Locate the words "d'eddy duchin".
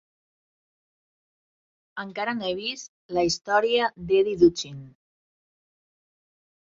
4.13-4.81